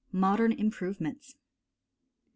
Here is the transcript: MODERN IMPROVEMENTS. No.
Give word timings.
MODERN 0.11 0.51
IMPROVEMENTS. 0.53 1.35
No. 1.35 1.39